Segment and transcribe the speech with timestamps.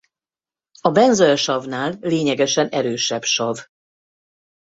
[0.81, 3.57] A benzoesavnál lényegesen erősebb sav.